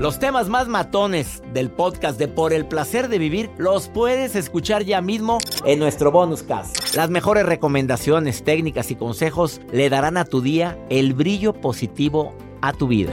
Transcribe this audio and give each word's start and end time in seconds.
Los 0.00 0.18
temas 0.18 0.48
más 0.48 0.66
matones 0.66 1.42
del 1.52 1.70
podcast 1.70 2.18
de 2.18 2.26
Por 2.26 2.52
el 2.52 2.66
Placer 2.66 3.08
de 3.08 3.18
Vivir 3.18 3.50
los 3.58 3.88
puedes 3.88 4.34
escuchar 4.34 4.82
ya 4.82 5.00
mismo 5.00 5.38
en 5.64 5.78
nuestro 5.78 6.10
bonus 6.10 6.42
cast. 6.42 6.94
Las 6.96 7.10
mejores 7.10 7.46
recomendaciones, 7.46 8.42
técnicas 8.42 8.90
y 8.90 8.96
consejos 8.96 9.60
le 9.72 9.88
darán 9.90 10.16
a 10.16 10.24
tu 10.24 10.40
día 10.40 10.76
el 10.90 11.14
brillo 11.14 11.52
positivo 11.52 12.36
a 12.60 12.72
tu 12.72 12.88
vida. 12.88 13.12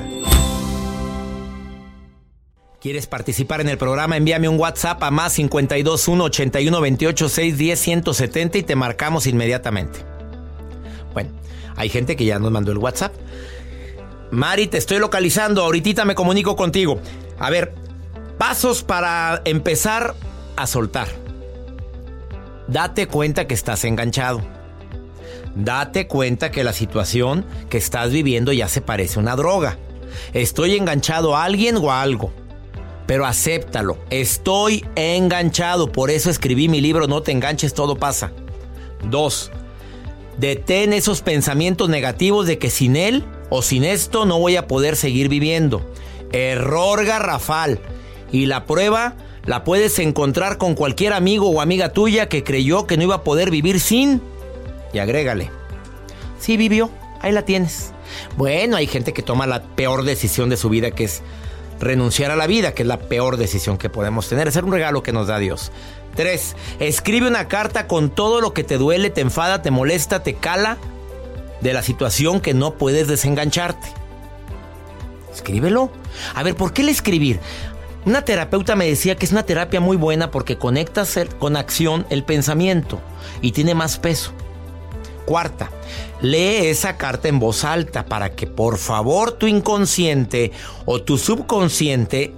¿Quieres 2.81 3.05
participar 3.05 3.61
en 3.61 3.69
el 3.69 3.77
programa? 3.77 4.17
Envíame 4.17 4.49
un 4.49 4.59
WhatsApp 4.59 5.03
a 5.03 5.11
más 5.11 5.36
521 5.36 6.23
81 6.23 6.81
28 6.81 7.30
610 7.30 7.80
170 7.80 8.58
y 8.58 8.64
te 8.64 8.75
marcamos 8.75 9.27
inmediatamente. 9.27 9.99
Bueno, 11.14 11.30
hay 11.75 11.89
gente 11.89 12.16
que 12.16 12.25
ya 12.25 12.39
nos 12.39 12.52
mandó 12.52 12.72
el 12.72 12.80
WhatsApp. 12.80 13.14
Mari, 14.31 14.67
te 14.67 14.77
estoy 14.77 14.99
localizando. 14.99 15.61
Ahorita 15.61 16.05
me 16.05 16.15
comunico 16.15 16.55
contigo. 16.55 16.99
A 17.37 17.49
ver, 17.49 17.73
pasos 18.37 18.81
para 18.81 19.41
empezar 19.45 20.15
a 20.55 20.67
soltar. 20.67 21.09
Date 22.67 23.07
cuenta 23.07 23.45
que 23.45 23.53
estás 23.53 23.83
enganchado. 23.83 24.41
Date 25.55 26.07
cuenta 26.07 26.49
que 26.49 26.63
la 26.63 26.71
situación 26.71 27.45
que 27.69 27.77
estás 27.77 28.11
viviendo 28.11 28.53
ya 28.53 28.69
se 28.69 28.79
parece 28.79 29.19
a 29.19 29.21
una 29.21 29.35
droga. 29.35 29.77
Estoy 30.33 30.77
enganchado 30.77 31.35
a 31.35 31.43
alguien 31.43 31.75
o 31.75 31.91
a 31.91 32.02
algo. 32.02 32.31
Pero 33.07 33.25
acéptalo. 33.25 33.97
Estoy 34.09 34.85
enganchado. 34.95 35.91
Por 35.91 36.09
eso 36.09 36.29
escribí 36.29 36.69
mi 36.69 36.79
libro 36.79 37.07
No 37.07 37.21
te 37.21 37.33
enganches, 37.33 37.73
todo 37.73 37.97
pasa. 37.97 38.31
Dos. 39.03 39.52
Detén 40.37 40.93
esos 40.93 41.21
pensamientos 41.21 41.89
negativos 41.89 42.47
de 42.47 42.57
que 42.57 42.69
sin 42.69 42.95
él 42.95 43.25
o 43.53 43.61
sin 43.61 43.83
esto 43.83 44.25
no 44.25 44.39
voy 44.39 44.55
a 44.55 44.66
poder 44.66 44.95
seguir 44.95 45.27
viviendo. 45.27 45.85
Error 46.31 47.05
garrafal. 47.05 47.81
Y 48.31 48.45
la 48.45 48.66
prueba 48.66 49.16
la 49.45 49.66
puedes 49.66 49.99
encontrar 49.99 50.58
con 50.58 50.73
cualquier 50.73 51.11
amigo 51.11 51.49
o 51.49 51.59
amiga 51.59 51.89
tuya 51.89 52.30
que 52.30 52.45
creyó 52.45 52.88
que 52.88 52.95
no 52.95 53.03
iba 53.03 53.16
a 53.16 53.23
poder 53.25 53.52
vivir 53.52 53.81
sin. 53.81 54.21
Y 54.93 54.99
agrégale. 54.99 55.52
Sí 56.39 56.55
vivió, 56.55 56.89
ahí 57.20 57.33
la 57.33 57.43
tienes. 57.43 57.92
Bueno, 58.37 58.77
hay 58.77 58.87
gente 58.87 59.11
que 59.11 59.21
toma 59.21 59.45
la 59.45 59.61
peor 59.61 60.05
decisión 60.05 60.49
de 60.49 60.55
su 60.55 60.70
vida, 60.70 60.92
que 60.92 61.03
es 61.03 61.21
renunciar 61.81 62.31
a 62.31 62.37
la 62.37 62.47
vida, 62.47 62.73
que 62.73 62.83
es 62.83 62.87
la 62.87 62.99
peor 62.99 63.36
decisión 63.36 63.77
que 63.77 63.89
podemos 63.89 64.30
tener. 64.30 64.47
Es 64.47 64.55
un 64.55 64.71
regalo 64.71 65.03
que 65.03 65.11
nos 65.11 65.27
da 65.27 65.39
Dios. 65.39 65.73
Tres, 66.15 66.55
escribe 66.80 67.27
una 67.27 67.49
carta 67.49 67.87
con 67.87 68.11
todo 68.11 68.39
lo 68.39 68.53
que 68.53 68.64
te 68.64 68.77
duele, 68.77 69.09
te 69.09 69.20
enfada, 69.20 69.61
te 69.61 69.71
molesta, 69.71 70.23
te 70.23 70.36
cala 70.36 70.77
de 71.61 71.73
la 71.73 71.83
situación 71.83 72.42
que 72.42 72.54
no 72.54 72.76
puedes 72.76 73.08
desengancharte. 73.08 73.88
Escríbelo. 75.33 75.92
A 76.36 76.44
ver, 76.44 76.55
¿por 76.55 76.73
qué 76.73 76.82
el 76.82 76.89
escribir? 76.89 77.39
Una 78.05 78.23
terapeuta 78.23 78.76
me 78.76 78.88
decía 78.88 79.16
que 79.16 79.26
es 79.26 79.32
una 79.32 79.44
terapia 79.44 79.80
muy 79.80 79.95
buena 79.95 80.32
porque 80.32 80.58
conectas 80.58 81.20
con 81.38 81.55
acción 81.55 82.05
el 82.10 82.23
pensamiento 82.23 83.00
y 83.42 83.52
tiene 83.52 83.76
más 83.76 84.00
peso. 84.00 84.32
Cuarta, 85.26 85.70
lee 86.20 86.66
esa 86.66 86.98
carta 86.98 87.27
en 87.27 87.39
voz 87.39 87.64
alta 87.64 88.05
para 88.05 88.32
que 88.32 88.48
por 88.48 88.77
favor 88.77 89.33
tu 89.33 89.45
inconsciente 89.45 90.52
o 90.86 91.02
tu 91.04 91.20
subconsciente 91.20 92.33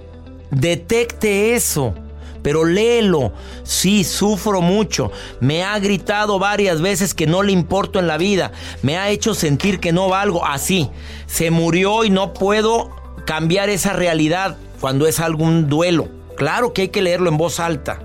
detecte 0.50 1.54
eso 1.54 1.94
pero 2.44 2.66
léelo. 2.66 3.32
Sí, 3.62 4.04
sufro 4.04 4.60
mucho. 4.60 5.10
Me 5.40 5.64
ha 5.64 5.78
gritado 5.78 6.38
varias 6.38 6.82
veces 6.82 7.14
que 7.14 7.26
no 7.26 7.42
le 7.42 7.52
importo 7.52 7.98
en 7.98 8.06
la 8.06 8.18
vida. 8.18 8.52
Me 8.82 8.98
ha 8.98 9.08
hecho 9.08 9.32
sentir 9.32 9.80
que 9.80 9.92
no 9.92 10.10
valgo. 10.10 10.44
Así, 10.44 10.90
se 11.26 11.50
murió 11.50 12.04
y 12.04 12.10
no 12.10 12.34
puedo 12.34 12.90
cambiar 13.24 13.70
esa 13.70 13.94
realidad 13.94 14.58
cuando 14.78 15.06
es 15.06 15.20
algún 15.20 15.70
duelo. 15.70 16.08
Claro 16.36 16.74
que 16.74 16.82
hay 16.82 16.88
que 16.88 17.00
leerlo 17.00 17.30
en 17.30 17.38
voz 17.38 17.60
alta. 17.60 18.00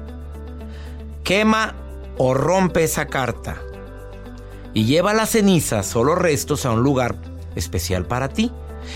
Quema 1.25 1.75
o 2.17 2.33
rompe 2.33 2.85
esa 2.85 3.07
carta 3.07 3.61
y 4.73 4.85
lleva 4.85 5.13
las 5.13 5.31
cenizas 5.31 5.93
o 5.97 6.05
los 6.05 6.17
restos 6.17 6.65
a 6.65 6.71
un 6.71 6.81
lugar 6.81 7.15
especial 7.57 8.05
para 8.05 8.29
ti. 8.29 8.53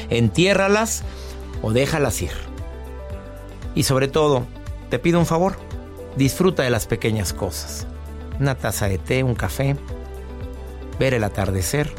Entiérralas 0.09 1.03
o 1.61 1.73
déjalas 1.73 2.21
ir. 2.21 2.31
Y 3.75 3.83
sobre 3.83 4.07
todo, 4.07 4.47
te 4.93 4.99
pido 4.99 5.17
un 5.17 5.25
favor, 5.25 5.55
disfruta 6.17 6.61
de 6.61 6.69
las 6.69 6.85
pequeñas 6.85 7.33
cosas. 7.33 7.87
Una 8.39 8.53
taza 8.53 8.87
de 8.87 8.99
té, 8.99 9.23
un 9.23 9.33
café, 9.33 9.75
ver 10.99 11.15
el 11.15 11.23
atardecer, 11.23 11.91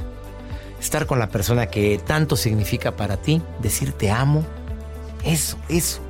estar 0.79 1.05
con 1.07 1.19
la 1.19 1.29
persona 1.29 1.67
que 1.67 1.99
tanto 1.99 2.37
significa 2.37 2.95
para 2.95 3.17
ti, 3.17 3.43
decir 3.61 3.95
te 3.95 4.13
amo. 4.13 4.45
Eso, 5.25 5.57
eso. 5.69 6.03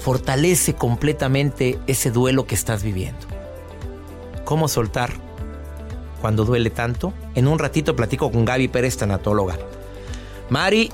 Fortalece 0.00 0.74
completamente 0.74 1.78
ese 1.86 2.10
duelo 2.10 2.48
que 2.48 2.56
estás 2.56 2.82
viviendo. 2.82 3.24
¿Cómo 4.44 4.66
soltar 4.66 5.12
cuando 6.20 6.44
duele 6.44 6.70
tanto? 6.70 7.14
En 7.36 7.46
un 7.46 7.60
ratito 7.60 7.94
platico 7.94 8.32
con 8.32 8.44
Gaby 8.44 8.66
Pérez, 8.66 8.96
tanatóloga. 8.96 9.56
Mari, 10.50 10.90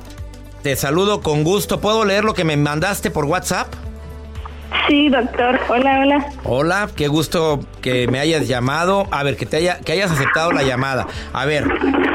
te 0.63 0.77
saludo 0.77 1.23
con 1.23 1.45
gusto. 1.45 1.81
¿Puedo 1.81 2.05
leer 2.05 2.25
lo 2.25 2.35
que 2.35 2.45
me 2.45 2.59
mandaste 2.59 3.11
por 3.11 3.25
WhatsApp? 3.25 3.80
Sí, 4.89 5.09
doctor. 5.09 5.59
Hola, 5.69 6.01
hola. 6.01 6.27
Hola, 6.45 6.89
qué 6.97 7.09
gusto 7.09 7.61
que 7.81 8.07
me 8.09 8.19
hayas 8.19 8.49
llamado. 8.49 9.07
A 9.11 9.23
ver, 9.23 9.37
que 9.37 9.47
te 9.47 9.59
haya, 9.59 9.81
que 9.81 9.93
hayas 9.93 10.11
aceptado 10.11 10.53
la 10.53 10.63
llamada. 10.63 11.07
A 11.33 11.45
ver, 11.45 11.67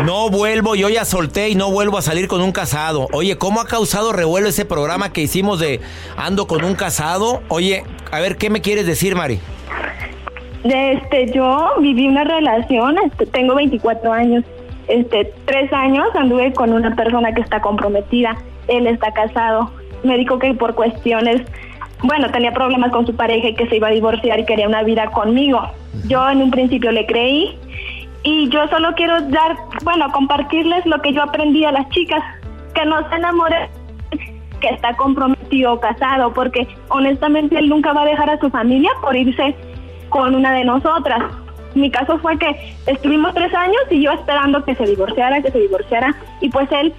no 0.05 0.29
vuelvo, 0.29 0.75
yo 0.75 0.89
ya 0.89 1.05
solté 1.05 1.49
y 1.49 1.55
no 1.55 1.71
vuelvo 1.71 1.97
a 1.97 2.01
salir 2.01 2.27
con 2.27 2.41
un 2.41 2.51
casado. 2.51 3.07
Oye, 3.11 3.37
¿cómo 3.37 3.61
ha 3.61 3.65
causado 3.65 4.13
revuelo 4.13 4.49
ese 4.49 4.65
programa 4.65 5.11
que 5.11 5.21
hicimos 5.21 5.59
de 5.59 5.81
Ando 6.17 6.47
con 6.47 6.63
un 6.63 6.75
casado? 6.75 7.41
Oye, 7.49 7.83
a 8.11 8.19
ver, 8.19 8.37
¿qué 8.37 8.49
me 8.49 8.61
quieres 8.61 8.85
decir, 8.85 9.15
Mari? 9.15 9.39
Este, 10.63 11.31
yo 11.31 11.73
viví 11.79 12.07
una 12.07 12.23
relación, 12.23 12.97
este, 13.05 13.25
tengo 13.27 13.55
24 13.55 14.11
años. 14.11 14.43
Este, 14.87 15.31
tres 15.45 15.71
años 15.73 16.07
anduve 16.15 16.53
con 16.53 16.73
una 16.73 16.95
persona 16.95 17.33
que 17.33 17.41
está 17.41 17.61
comprometida. 17.61 18.35
Él 18.67 18.87
está 18.87 19.11
casado. 19.11 19.71
Me 20.03 20.17
dijo 20.17 20.39
que 20.39 20.53
por 20.53 20.75
cuestiones 20.75 21.41
bueno, 22.03 22.29
tenía 22.31 22.51
problemas 22.51 22.91
con 22.91 23.05
su 23.05 23.15
pareja 23.15 23.49
y 23.49 23.55
que 23.55 23.67
se 23.67 23.77
iba 23.77 23.87
a 23.87 23.91
divorciar 23.91 24.39
y 24.39 24.45
quería 24.45 24.67
una 24.67 24.83
vida 24.83 25.07
conmigo. 25.11 25.61
Yo 26.07 26.29
en 26.29 26.41
un 26.41 26.51
principio 26.51 26.91
le 26.91 27.05
creí 27.05 27.57
y 28.23 28.49
yo 28.49 28.67
solo 28.67 28.93
quiero 28.95 29.21
dar, 29.21 29.55
bueno, 29.83 30.11
compartirles 30.11 30.85
lo 30.85 31.01
que 31.01 31.13
yo 31.13 31.23
aprendí 31.23 31.63
a 31.63 31.71
las 31.71 31.87
chicas, 31.89 32.23
que 32.73 32.85
no 32.85 33.07
se 33.09 33.15
enamoren 33.15 33.69
que 34.59 34.69
está 34.69 34.95
comprometido 34.95 35.79
casado, 35.79 36.33
porque 36.33 36.67
honestamente 36.89 37.57
él 37.57 37.69
nunca 37.69 37.93
va 37.93 38.01
a 38.01 38.05
dejar 38.05 38.29
a 38.29 38.39
su 38.39 38.49
familia 38.49 38.89
por 39.01 39.15
irse 39.15 39.55
con 40.09 40.33
una 40.33 40.53
de 40.53 40.63
nosotras. 40.63 41.23
Mi 41.75 41.91
caso 41.91 42.17
fue 42.19 42.37
que 42.37 42.73
estuvimos 42.87 43.33
tres 43.33 43.53
años 43.53 43.81
y 43.91 44.01
yo 44.01 44.11
esperando 44.11 44.63
que 44.63 44.75
se 44.75 44.85
divorciara, 44.85 45.41
que 45.41 45.51
se 45.51 45.59
divorciara, 45.59 46.15
y 46.41 46.49
pues 46.49 46.71
él 46.71 46.93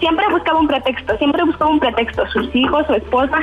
siempre 0.00 0.26
buscaba 0.30 0.58
un 0.58 0.66
pretexto, 0.66 1.16
siempre 1.18 1.44
buscaba 1.44 1.70
un 1.70 1.78
pretexto, 1.78 2.26
sus 2.28 2.54
hijos, 2.54 2.86
su 2.86 2.94
esposa, 2.94 3.38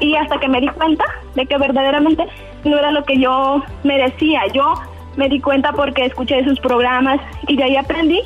y 0.00 0.14
hasta 0.16 0.38
que 0.38 0.48
me 0.48 0.60
di 0.60 0.68
cuenta 0.68 1.04
de 1.34 1.46
que 1.46 1.58
verdaderamente 1.58 2.26
no 2.64 2.78
era 2.78 2.90
lo 2.90 3.04
que 3.04 3.18
yo 3.18 3.62
merecía. 3.82 4.42
Yo 4.52 4.74
me 5.16 5.28
di 5.28 5.40
cuenta 5.40 5.72
porque 5.72 6.06
escuché 6.06 6.44
sus 6.44 6.58
programas 6.60 7.20
y 7.46 7.56
de 7.56 7.64
ahí 7.64 7.76
aprendí 7.76 8.20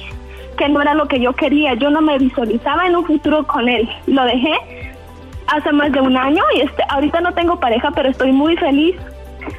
que 0.56 0.68
no 0.68 0.82
era 0.82 0.94
lo 0.94 1.06
que 1.06 1.20
yo 1.20 1.32
quería. 1.32 1.74
Yo 1.74 1.90
no 1.90 2.00
me 2.00 2.18
visualizaba 2.18 2.86
en 2.86 2.96
un 2.96 3.04
futuro 3.04 3.46
con 3.46 3.68
él. 3.68 3.88
Lo 4.06 4.24
dejé 4.24 4.54
hace 5.46 5.72
más 5.72 5.92
de 5.92 6.00
un 6.00 6.16
año 6.16 6.42
y 6.56 6.60
este, 6.60 6.82
ahorita 6.88 7.20
no 7.20 7.32
tengo 7.32 7.58
pareja, 7.60 7.90
pero 7.92 8.08
estoy 8.08 8.32
muy 8.32 8.56
feliz. 8.56 8.96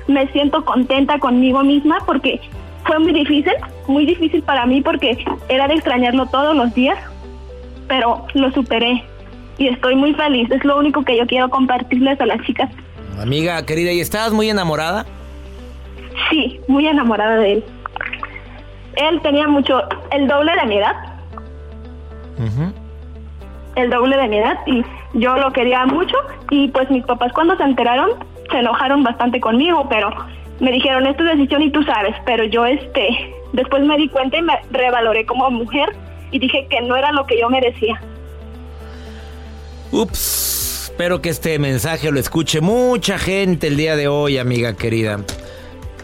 Me 0.07 0.27
siento 0.27 0.63
contenta 0.65 1.17
conmigo 1.19 1.63
misma 1.63 1.97
porque 2.05 2.39
fue 2.85 2.99
muy 2.99 3.13
difícil, 3.13 3.53
muy 3.87 4.05
difícil 4.05 4.43
para 4.43 4.65
mí 4.65 4.81
porque 4.81 5.23
era 5.47 5.67
de 5.67 5.75
extrañarlo 5.75 6.25
todos 6.27 6.55
los 6.55 6.73
días, 6.73 6.97
pero 7.87 8.25
lo 8.33 8.51
superé 8.51 9.03
y 9.59 9.67
estoy 9.67 9.95
muy 9.95 10.13
feliz. 10.15 10.49
Es 10.49 10.63
lo 10.65 10.77
único 10.77 11.03
que 11.03 11.17
yo 11.17 11.27
quiero 11.27 11.49
compartirles 11.49 12.19
a 12.19 12.25
las 12.25 12.41
chicas. 12.41 12.69
Amiga 13.21 13.63
querida, 13.65 13.91
¿y 13.91 13.99
estabas 13.99 14.31
muy 14.31 14.49
enamorada? 14.49 15.05
Sí, 16.29 16.59
muy 16.67 16.87
enamorada 16.87 17.35
de 17.35 17.53
él. 17.53 17.63
Él 18.95 19.21
tenía 19.21 19.47
mucho, 19.47 19.81
el 20.11 20.27
doble 20.27 20.53
de 20.55 20.65
mi 20.65 20.77
edad. 20.77 20.95
El 23.75 23.89
doble 23.89 24.17
de 24.17 24.27
mi 24.27 24.37
edad 24.37 24.57
y 24.65 24.83
yo 25.13 25.35
lo 25.37 25.51
quería 25.51 25.85
mucho 25.85 26.15
y 26.49 26.69
pues 26.69 26.89
mis 26.89 27.03
papás 27.03 27.33
cuando 27.33 27.57
se 27.57 27.63
enteraron 27.63 28.11
se 28.49 28.59
enojaron 28.59 29.03
bastante 29.03 29.39
conmigo, 29.39 29.87
pero 29.89 30.09
me 30.59 30.71
dijeron, 30.71 31.05
es 31.05 31.17
tu 31.17 31.23
decisión 31.23 31.61
y 31.61 31.71
tú 31.71 31.83
sabes, 31.83 32.15
pero 32.25 32.45
yo 32.45 32.65
este, 32.65 33.33
después 33.53 33.83
me 33.83 33.97
di 33.97 34.07
cuenta 34.09 34.37
y 34.37 34.41
me 34.41 34.53
revaloré 34.71 35.25
como 35.25 35.49
mujer 35.51 35.95
y 36.31 36.39
dije 36.39 36.65
que 36.69 36.81
no 36.81 36.95
era 36.95 37.11
lo 37.11 37.25
que 37.25 37.39
yo 37.39 37.49
merecía. 37.49 38.01
Ups, 39.91 40.83
espero 40.91 41.19
que 41.19 41.29
este 41.29 41.57
mensaje 41.57 42.11
lo 42.11 42.19
escuche 42.19 42.61
mucha 42.61 43.17
gente 43.17 43.67
el 43.67 43.75
día 43.75 43.95
de 43.95 44.07
hoy, 44.07 44.37
amiga 44.37 44.75
querida. 44.75 45.19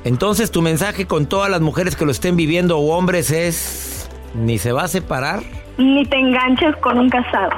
Entonces 0.04 0.50
tu 0.50 0.64
mensaje 0.64 1.06
con 1.06 1.28
todas 1.28 1.52
las 1.52 1.62
mujeres 1.62 1.96
que 1.96 2.04
lo 2.04 2.12
estén 2.12 2.36
viviendo 2.36 2.80
o 2.80 2.96
hombres 2.98 3.30
es, 3.30 4.10
ni 4.34 4.58
se 4.58 4.72
va 4.72 4.84
a 4.84 4.88
separar. 4.88 5.44
Ni 5.78 6.04
te 6.06 6.18
enganches 6.18 6.76
con 6.78 6.98
un 6.98 7.10
casado. 7.10 7.52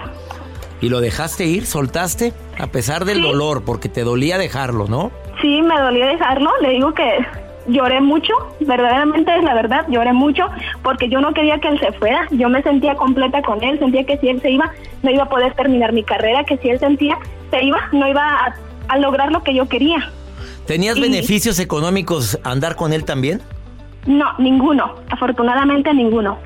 ¿Y 0.81 0.89
lo 0.89 1.00
dejaste 1.00 1.45
ir? 1.45 1.65
¿Soltaste? 1.65 2.33
A 2.59 2.68
pesar 2.68 3.06
del 3.06 3.21
dolor, 3.21 3.63
porque 3.63 3.88
te 3.88 4.03
dolía 4.03 4.38
dejarlo, 4.38 4.88
¿no? 4.88 5.12
Sí, 5.41 5.62
me 5.62 5.80
dolía 5.80 6.07
dejarlo. 6.07 6.51
Le 6.62 6.71
digo 6.71 6.94
que 6.94 7.25
lloré 7.67 8.01
mucho, 8.01 8.33
verdaderamente 8.59 9.35
es 9.35 9.43
la 9.43 9.53
verdad, 9.53 9.85
lloré 9.89 10.13
mucho 10.13 10.45
porque 10.83 11.09
yo 11.09 11.21
no 11.21 11.33
quería 11.33 11.59
que 11.59 11.67
él 11.67 11.79
se 11.79 11.91
fuera. 11.93 12.27
Yo 12.31 12.49
me 12.49 12.63
sentía 12.63 12.95
completa 12.95 13.41
con 13.41 13.63
él, 13.63 13.77
sentía 13.79 14.05
que 14.05 14.17
si 14.17 14.29
él 14.29 14.41
se 14.41 14.51
iba, 14.51 14.71
no 15.03 15.11
iba 15.11 15.23
a 15.23 15.29
poder 15.29 15.53
terminar 15.53 15.93
mi 15.93 16.03
carrera, 16.03 16.43
que 16.43 16.57
si 16.57 16.69
él 16.69 16.79
sentía 16.79 17.17
se 17.51 17.63
iba, 17.63 17.79
no 17.91 18.07
iba 18.07 18.55
a, 18.87 18.97
lograr 18.97 19.31
lo 19.31 19.43
que 19.43 19.53
yo 19.53 19.67
quería. 19.67 20.11
¿Tenías 20.65 20.99
beneficios 20.99 21.59
económicos 21.59 22.39
andar 22.43 22.75
con 22.75 22.93
él 22.93 23.05
también? 23.05 23.41
No, 24.05 24.25
ninguno, 24.37 24.95
afortunadamente 25.09 25.93
ninguno. 25.93 26.37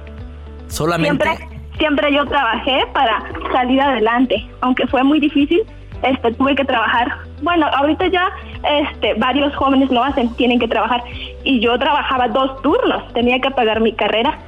Solamente. 0.67 1.24
Siempre, 1.24 1.47
siempre 1.77 2.13
yo 2.13 2.25
trabajé 2.25 2.85
para 2.94 3.24
salir 3.51 3.79
adelante, 3.81 4.47
aunque 4.62 4.88
fue 4.88 5.03
muy 5.03 5.19
difícil, 5.19 5.62
este, 6.03 6.31
tuve 6.33 6.56
que 6.56 6.65
trabajar. 6.65 7.18
Bueno, 7.42 7.68
ahorita 7.68 8.07
ya 8.07 8.30
este, 8.63 9.13
varios 9.15 9.56
jóvenes 9.56 9.89
lo 9.92 10.03
hacen, 10.03 10.33
tienen 10.36 10.59
que 10.59 10.68
trabajar. 10.68 11.03
Y 11.44 11.59
yo 11.59 11.77
trabajaba 11.77 12.27
dos 12.27 12.62
turnos, 12.62 13.12
tenía 13.13 13.39
que 13.39 13.51
pagar 13.51 13.81
mi 13.81 13.94
carrera. 13.94 14.39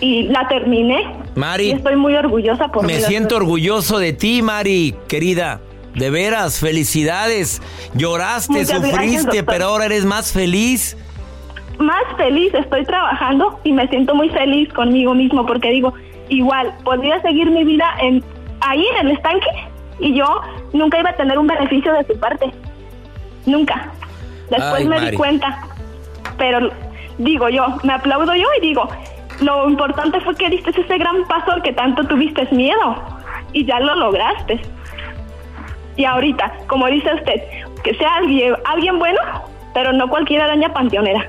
Y 0.00 0.24
la 0.24 0.48
terminé. 0.48 1.06
Mari. 1.34 1.68
Y 1.68 1.72
estoy 1.72 1.96
muy 1.96 2.14
orgullosa 2.14 2.68
por 2.68 2.86
Me 2.86 3.00
siento 3.00 3.36
orgulloso 3.36 3.98
de 3.98 4.12
ti, 4.12 4.42
Mari, 4.42 4.94
querida. 5.08 5.60
De 5.94 6.08
veras, 6.08 6.60
felicidades. 6.60 7.60
Lloraste, 7.94 8.64
sufriste, 8.64 9.42
pero 9.42 9.66
ahora 9.66 9.86
eres 9.86 10.04
más 10.04 10.32
feliz. 10.32 10.96
Más 11.78 12.04
feliz, 12.16 12.52
estoy 12.54 12.84
trabajando 12.84 13.58
y 13.64 13.72
me 13.72 13.88
siento 13.88 14.14
muy 14.14 14.28
feliz 14.28 14.72
conmigo 14.72 15.14
mismo 15.14 15.46
porque 15.46 15.70
digo, 15.70 15.94
igual, 16.28 16.74
podría 16.84 17.20
seguir 17.22 17.50
mi 17.50 17.64
vida 17.64 17.86
en 18.02 18.22
ahí 18.60 18.84
en 18.94 19.06
el 19.06 19.12
estanque 19.12 19.46
y 20.00 20.14
yo 20.14 20.26
nunca 20.72 20.98
iba 20.98 21.10
a 21.10 21.16
tener 21.16 21.38
un 21.38 21.46
beneficio 21.46 21.92
de 21.92 22.04
su 22.06 22.18
parte. 22.18 22.52
Nunca. 23.46 23.92
Después 24.50 24.86
me 24.86 25.10
di 25.10 25.16
cuenta. 25.16 25.66
Pero 26.38 26.70
digo 27.18 27.48
yo, 27.48 27.66
me 27.82 27.92
aplaudo 27.92 28.34
yo 28.34 28.46
y 28.58 28.66
digo, 28.66 28.88
lo 29.40 29.68
importante 29.68 30.20
fue 30.20 30.34
que 30.36 30.48
diste 30.48 30.70
ese 30.70 30.98
gran 30.98 31.26
paso 31.26 31.52
al 31.52 31.62
que 31.62 31.72
tanto 31.72 32.04
tuviste 32.04 32.46
miedo 32.50 32.96
y 33.52 33.64
ya 33.64 33.80
lo 33.80 33.94
lograste. 33.94 34.60
Y 35.96 36.04
ahorita, 36.04 36.52
como 36.66 36.86
dice 36.86 37.12
usted, 37.14 37.42
que 37.82 37.94
sea 37.94 38.16
alguien, 38.16 38.54
alguien 38.64 38.98
bueno, 38.98 39.20
pero 39.74 39.92
no 39.92 40.08
cualquier 40.08 40.42
araña 40.42 40.72
panteonera. 40.72 41.28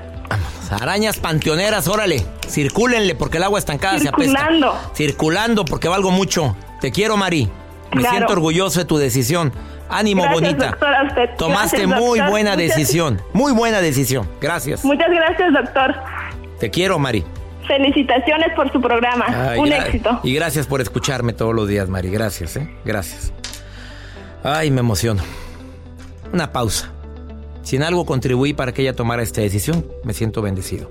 Arañas 0.80 1.18
panteoneras, 1.18 1.86
órale, 1.86 2.24
circúlenle 2.48 3.14
porque 3.14 3.36
el 3.36 3.42
agua 3.42 3.58
estancada 3.58 3.98
se 3.98 4.08
apesta. 4.08 4.38
Circulando. 4.38 4.78
Circulando 4.94 5.64
porque 5.66 5.88
valgo 5.88 6.10
mucho. 6.10 6.56
Te 6.80 6.90
quiero, 6.90 7.18
Mari. 7.18 7.50
Me 7.94 8.02
siento 8.04 8.32
orgulloso 8.32 8.80
de 8.80 8.84
tu 8.84 8.96
decisión. 8.96 9.52
Ánimo, 9.88 10.26
bonita. 10.28 10.76
Tomaste 11.36 11.86
muy 11.86 12.20
buena 12.20 12.56
decisión. 12.56 13.20
Muy 13.32 13.52
buena 13.52 13.80
decisión. 13.80 14.28
Gracias. 14.40 14.84
Muchas 14.84 15.10
gracias, 15.10 15.52
doctor. 15.52 15.94
Te 16.58 16.70
quiero, 16.70 16.98
Mari. 16.98 17.24
Felicitaciones 17.66 18.52
por 18.54 18.72
su 18.72 18.80
programa. 18.80 19.26
Un 19.58 19.72
éxito. 19.72 20.20
Y 20.22 20.34
gracias 20.34 20.66
por 20.66 20.80
escucharme 20.80 21.32
todos 21.32 21.54
los 21.54 21.68
días, 21.68 21.88
Mari. 21.88 22.10
Gracias, 22.10 22.56
¿eh? 22.56 22.68
Gracias. 22.84 23.32
Ay, 24.42 24.70
me 24.70 24.80
emociono. 24.80 25.22
Una 26.32 26.52
pausa. 26.52 26.90
Si 27.62 27.76
en 27.76 27.82
algo 27.82 28.04
contribuí 28.06 28.54
para 28.54 28.72
que 28.72 28.82
ella 28.82 28.94
tomara 28.94 29.22
esta 29.22 29.40
decisión, 29.40 29.86
me 30.04 30.14
siento 30.14 30.42
bendecido. 30.42 30.90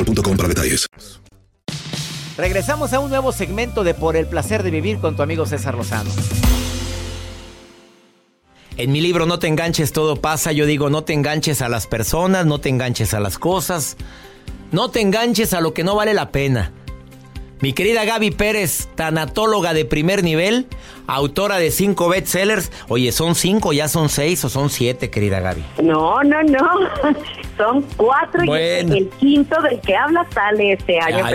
boostmobile.com 0.03 0.37
para 0.37 0.49
detalles. 0.49 0.87
Regresamos 2.37 2.93
a 2.93 2.99
un 2.99 3.09
nuevo 3.09 3.31
segmento 3.31 3.83
de 3.83 3.93
Por 3.93 4.15
el 4.15 4.25
placer 4.25 4.63
de 4.63 4.71
vivir 4.71 4.99
con 4.99 5.15
tu 5.15 5.21
amigo 5.21 5.45
César 5.45 5.75
Lozano. 5.75 6.09
En 8.77 8.91
mi 8.91 9.01
libro 9.01 9.25
No 9.25 9.37
te 9.37 9.47
enganches, 9.47 9.91
todo 9.91 10.15
pasa. 10.15 10.51
Yo 10.51 10.65
digo, 10.65 10.89
no 10.89 11.03
te 11.03 11.13
enganches 11.13 11.61
a 11.61 11.69
las 11.69 11.87
personas, 11.87 12.45
no 12.45 12.59
te 12.59 12.69
enganches 12.69 13.13
a 13.13 13.19
las 13.19 13.37
cosas, 13.37 13.97
no 14.71 14.89
te 14.89 15.01
enganches 15.01 15.53
a 15.53 15.61
lo 15.61 15.73
que 15.73 15.83
no 15.83 15.95
vale 15.95 16.13
la 16.13 16.31
pena. 16.31 16.71
Mi 17.59 17.73
querida 17.73 18.05
Gaby 18.05 18.31
Pérez, 18.31 18.87
tanatóloga 18.95 19.75
de 19.75 19.85
primer 19.85 20.23
nivel, 20.23 20.65
autora 21.05 21.57
de 21.57 21.69
cinco 21.69 22.09
bestsellers. 22.09 22.71
Oye, 22.87 23.11
¿son 23.11 23.35
cinco, 23.35 23.71
ya 23.71 23.87
son 23.87 24.09
seis 24.09 24.43
o 24.45 24.49
son 24.49 24.71
siete, 24.71 25.11
querida 25.11 25.41
Gaby? 25.41 25.63
No, 25.83 26.23
no, 26.23 26.41
no. 26.41 26.59
Son 27.61 27.81
cuatro 27.95 28.43
y 28.43 28.49
el 28.49 29.09
quinto 29.19 29.61
del 29.61 29.79
que 29.81 29.95
habla 29.95 30.25
sale 30.33 30.73
este 30.73 30.99
año. 30.99 31.25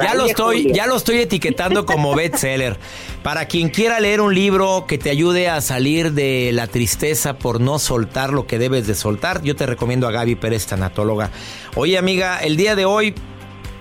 ya, 0.00 0.14
lo 0.14 0.26
estoy, 0.26 0.72
ya 0.72 0.86
lo 0.86 0.96
estoy 0.96 1.18
etiquetando 1.18 1.84
como 1.84 2.14
bestseller. 2.14 2.76
Para 3.22 3.46
quien 3.46 3.68
quiera 3.70 3.98
leer 3.98 4.20
un 4.20 4.34
libro 4.34 4.84
que 4.86 4.98
te 4.98 5.10
ayude 5.10 5.48
a 5.48 5.60
salir 5.60 6.12
de 6.12 6.50
la 6.52 6.66
tristeza 6.68 7.38
por 7.38 7.60
no 7.60 7.78
soltar 7.78 8.32
lo 8.32 8.46
que 8.46 8.58
debes 8.58 8.86
de 8.86 8.94
soltar, 8.94 9.42
yo 9.42 9.56
te 9.56 9.66
recomiendo 9.66 10.06
a 10.06 10.12
Gaby 10.12 10.36
Pérez, 10.36 10.66
tanatóloga. 10.66 11.30
Oye, 11.74 11.98
amiga, 11.98 12.38
el 12.38 12.56
día 12.56 12.76
de 12.76 12.84
hoy 12.84 13.14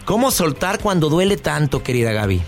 ¿Cómo 0.08 0.32
soltar 0.32 0.80
cuando 0.80 1.10
duele 1.10 1.36
tanto, 1.36 1.84
querida 1.84 2.14
Gaby? 2.14 2.42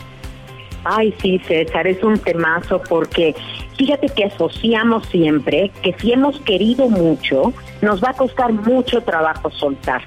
Ay, 0.85 1.13
sí, 1.21 1.41
César, 1.45 1.87
es 1.87 2.01
un 2.01 2.17
temazo 2.17 2.81
porque 2.87 3.35
fíjate 3.79 4.09
que 4.09 4.25
asociamos 4.25 5.07
siempre 5.07 5.71
que 5.81 5.95
si 5.99 6.11
hemos 6.11 6.37
querido 6.41 6.89
mucho, 6.89 7.53
nos 7.81 8.03
va 8.03 8.09
a 8.09 8.13
costar 8.13 8.51
mucho 8.51 9.01
trabajo 9.01 9.49
soltar. 9.51 10.01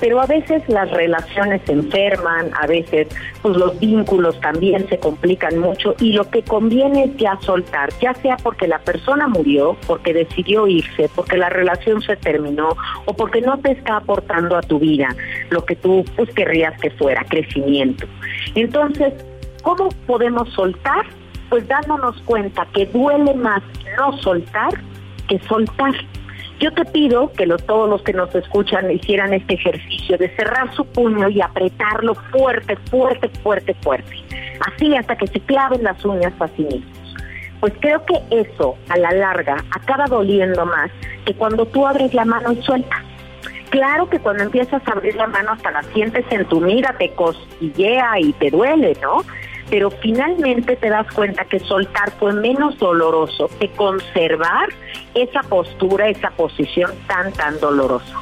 pero 0.00 0.20
a 0.20 0.26
veces 0.26 0.62
las 0.68 0.90
relaciones 0.90 1.62
se 1.64 1.72
enferman, 1.72 2.50
a 2.60 2.66
veces 2.66 3.06
pues 3.40 3.56
los 3.56 3.78
vínculos 3.78 4.38
también 4.40 4.88
se 4.88 4.98
complican 4.98 5.58
mucho 5.58 5.94
y 6.00 6.12
lo 6.12 6.28
que 6.28 6.42
conviene 6.42 7.04
es 7.04 7.16
ya 7.16 7.38
soltar, 7.40 7.90
ya 8.00 8.12
sea 8.14 8.36
porque 8.42 8.66
la 8.66 8.80
persona 8.80 9.28
murió, 9.28 9.76
porque 9.86 10.12
decidió 10.12 10.66
irse, 10.66 11.08
porque 11.14 11.36
la 11.36 11.48
relación 11.48 12.02
se 12.02 12.16
terminó 12.16 12.76
o 13.06 13.14
porque 13.14 13.40
no 13.40 13.56
te 13.58 13.70
está 13.70 13.98
aportando 13.98 14.56
a 14.56 14.62
tu 14.62 14.80
vida 14.80 15.08
lo 15.50 15.64
que 15.64 15.76
tú 15.76 16.04
pues 16.16 16.28
querrías 16.34 16.78
que 16.80 16.90
fuera, 16.90 17.24
crecimiento. 17.24 18.04
Entonces, 18.56 19.14
¿cómo 19.62 19.88
podemos 20.06 20.48
soltar? 20.50 21.06
Pues 21.52 21.68
dándonos 21.68 22.16
cuenta 22.22 22.66
que 22.72 22.86
duele 22.86 23.34
más 23.34 23.62
no 23.98 24.16
soltar 24.22 24.72
que 25.28 25.38
soltar. 25.40 25.92
Yo 26.58 26.72
te 26.72 26.82
pido 26.86 27.30
que 27.32 27.46
todos 27.66 27.90
los 27.90 28.00
que 28.00 28.14
nos 28.14 28.34
escuchan 28.34 28.90
hicieran 28.90 29.34
este 29.34 29.52
ejercicio 29.52 30.16
de 30.16 30.34
cerrar 30.34 30.74
su 30.74 30.86
puño 30.86 31.28
y 31.28 31.42
apretarlo 31.42 32.14
fuerte, 32.14 32.78
fuerte, 32.90 33.28
fuerte, 33.42 33.74
fuerte. 33.82 34.16
Así 34.66 34.96
hasta 34.96 35.14
que 35.14 35.26
se 35.26 35.40
claven 35.40 35.82
las 35.82 36.02
uñas 36.06 36.32
a 36.40 36.48
sí 36.56 36.62
mismos. 36.62 37.16
Pues 37.60 37.74
creo 37.80 38.02
que 38.06 38.18
eso 38.30 38.78
a 38.88 38.96
la 38.96 39.12
larga 39.12 39.62
acaba 39.72 40.06
doliendo 40.06 40.64
más 40.64 40.90
que 41.26 41.34
cuando 41.34 41.66
tú 41.66 41.86
abres 41.86 42.14
la 42.14 42.24
mano 42.24 42.52
y 42.52 42.62
sueltas. 42.62 43.02
Claro 43.68 44.08
que 44.08 44.18
cuando 44.20 44.44
empiezas 44.44 44.80
a 44.88 44.92
abrir 44.92 45.16
la 45.16 45.26
mano 45.26 45.52
hasta 45.52 45.70
la 45.70 45.82
sientes 45.82 46.24
en 46.30 46.46
tu 46.46 46.62
mira, 46.62 46.96
te 46.96 47.10
cosquillea 47.10 48.20
y 48.20 48.32
te 48.32 48.48
duele, 48.50 48.96
¿no? 49.02 49.18
Pero 49.72 49.90
finalmente 49.90 50.76
te 50.76 50.90
das 50.90 51.06
cuenta 51.14 51.46
que 51.46 51.58
soltar 51.58 52.12
fue 52.18 52.34
menos 52.34 52.78
doloroso 52.78 53.48
que 53.58 53.70
conservar 53.70 54.68
esa 55.14 55.40
postura, 55.48 56.10
esa 56.10 56.28
posición 56.32 56.90
tan, 57.08 57.32
tan 57.32 57.58
dolorosa. 57.58 58.20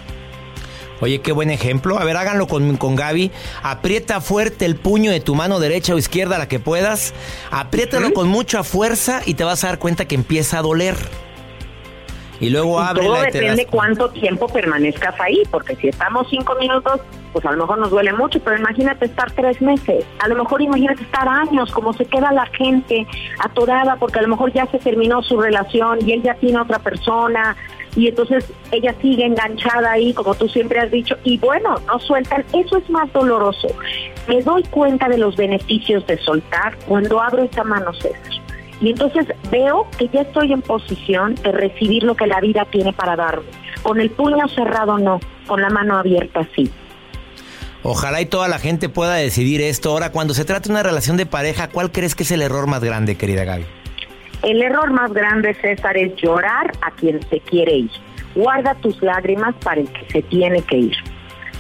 Oye, 1.01 1.21
qué 1.23 1.33
buen 1.33 1.51
ejemplo. 1.51 1.99
A 1.99 2.05
ver, 2.05 2.17
háganlo 2.17 2.47
con, 2.47 2.77
con 2.77 2.95
Gaby. 2.95 3.33
Aprieta 3.65 4.21
fuerte 4.21 4.65
el 4.65 4.77
puño 4.77 5.11
de 5.11 5.19
tu 5.19 5.35
mano 5.35 5.59
derecha 5.59 5.93
o 5.93 5.99
izquierda, 5.99 6.39
la 6.39 6.47
que 6.47 6.61
puedas. 6.61 7.15
Apriétalo 7.51 8.13
con 8.13 8.29
mucha 8.29 8.63
fuerza 8.63 9.21
y 9.27 9.35
te 9.35 9.43
vas 9.43 9.65
a 9.65 9.69
dar 9.69 9.81
cuenta 9.81 10.05
que 10.05 10.15
empieza 10.15 10.61
a 10.61 10.63
doler. 10.63 10.95
Y 12.41 12.49
luego 12.49 12.81
abre 12.81 13.05
Todo 13.05 13.21
depende 13.21 13.67
cuánto 13.67 14.09
tiempo 14.11 14.49
permanezcas 14.49 15.15
ahí, 15.21 15.43
porque 15.51 15.77
si 15.77 15.89
estamos 15.89 16.27
cinco 16.31 16.55
minutos, 16.59 17.01
pues 17.35 17.45
a 17.45 17.53
lo 17.53 17.59
mejor 17.59 17.79
nos 17.79 17.91
duele 17.91 18.13
mucho, 18.15 18.41
pero 18.41 18.57
imagínate 18.57 19.05
estar 19.05 19.31
tres 19.33 19.61
meses, 19.61 20.05
a 20.19 20.29
lo 20.29 20.37
mejor 20.37 20.63
imagínate 20.63 21.03
estar 21.03 21.29
años, 21.29 21.71
como 21.71 21.93
se 21.93 22.07
queda 22.07 22.33
la 22.33 22.47
gente 22.47 23.07
atorada 23.39 23.97
porque 23.97 24.19
a 24.19 24.23
lo 24.23 24.29
mejor 24.29 24.53
ya 24.53 24.67
se 24.67 24.79
terminó 24.79 25.23
su 25.23 25.41
relación 25.41 25.99
y 26.07 26.13
él 26.13 26.23
ya 26.23 26.35
tiene 26.35 26.61
otra 26.61 26.79
persona 26.79 27.57
y 27.95 28.09
entonces 28.09 28.51
ella 28.71 28.95
sigue 29.03 29.27
enganchada 29.27 29.93
ahí, 29.93 30.15
como 30.15 30.35
tú 30.35 30.49
siempre 30.49 30.81
has 30.81 30.91
dicho, 30.91 31.17
y 31.25 31.39
bueno, 31.39 31.77
no 31.87 31.99
sueltan, 31.99 32.45
eso 32.53 32.79
es 32.79 32.89
más 32.89 33.13
doloroso. 33.13 33.69
Me 34.29 34.41
doy 34.43 34.63
cuenta 34.65 35.09
de 35.09 35.19
los 35.19 35.37
beneficios 35.37 36.07
de 36.07 36.17
soltar 36.19 36.77
cuando 36.87 37.21
abro 37.21 37.43
esa 37.43 37.65
mano 37.65 37.93
César. 37.95 38.40
Y 38.81 38.91
entonces 38.91 39.27
veo 39.51 39.87
que 39.99 40.09
ya 40.09 40.23
estoy 40.23 40.53
en 40.53 40.63
posición 40.63 41.35
de 41.37 41.53
recibir 41.53 42.03
lo 42.03 42.15
que 42.15 42.27
la 42.27 42.41
vida 42.41 42.65
tiene 42.71 42.93
para 42.93 43.17
darme. 43.17 43.49
Con 43.83 44.01
el 44.01 44.11
puño 44.11 44.49
cerrado 44.49 44.99
no, 44.99 45.21
con 45.47 45.61
la 45.61 45.69
mano 45.69 45.99
abierta 45.99 46.47
sí. 46.55 46.71
Ojalá 47.83 48.21
y 48.21 48.27
toda 48.27 48.49
la 48.49 48.59
gente 48.59 48.89
pueda 48.89 49.15
decidir 49.15 49.61
esto. 49.63 49.91
Ahora, 49.91 50.13
cuando 50.13 50.35
se 50.35 50.45
trata 50.45 50.69
de 50.69 50.73
una 50.73 50.83
relación 50.83 51.17
de 51.17 51.27
pareja, 51.27 51.69
¿cuál 51.69 51.91
crees 51.91 52.15
que 52.15 52.25
es 52.25 52.31
el 52.31 52.43
error 52.43 52.67
más 52.67 52.83
grande, 52.83 53.17
querida 53.17 53.45
Gaby? 53.45 53.65
El 54.43 54.63
error 54.63 54.91
más 54.91 55.13
grande, 55.13 55.55
César, 55.61 55.97
es 55.97 56.15
llorar 56.17 56.73
a 56.83 56.91
quien 56.91 57.21
se 57.29 57.41
quiere 57.41 57.77
ir. 57.77 57.91
Guarda 58.35 58.75
tus 58.77 59.01
lágrimas 59.03 59.55
para 59.63 59.81
el 59.81 59.89
que 59.89 60.07
se 60.11 60.23
tiene 60.23 60.63
que 60.63 60.77
ir. 60.77 60.97